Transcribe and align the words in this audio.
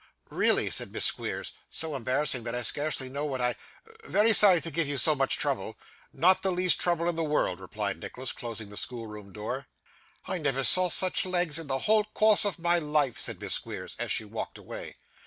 'Really,' 0.31 0.71
said 0.71 0.91
Miss 0.91 1.05
Squeers; 1.05 1.53
'so 1.69 1.95
embarrassing 1.95 2.41
that 2.45 2.55
I 2.55 2.63
scarcely 2.63 3.07
know 3.07 3.23
what 3.23 3.39
I 3.39 3.55
very 4.03 4.33
sorry 4.33 4.59
to 4.59 4.71
give 4.71 4.87
you 4.87 4.97
so 4.97 5.13
much 5.13 5.37
trouble.' 5.37 5.77
'Not 6.11 6.41
the 6.41 6.51
least 6.51 6.79
trouble 6.79 7.07
in 7.07 7.15
the 7.15 7.23
world,' 7.23 7.59
replied 7.59 7.99
Nicholas, 7.99 8.31
closing 8.31 8.69
the 8.69 8.77
schoolroom 8.77 9.31
door. 9.31 9.67
'I 10.25 10.39
never 10.39 10.63
saw 10.63 10.89
such 10.89 11.23
legs 11.23 11.59
in 11.59 11.67
the 11.67 11.77
whole 11.85 12.05
course 12.15 12.45
of 12.45 12.57
my 12.57 12.79
life!' 12.79 13.19
said 13.19 13.39
Miss 13.39 13.53
Squeers, 13.53 13.95
as 13.99 14.11
she 14.11 14.25
walked 14.25 14.57
away. 14.57 14.95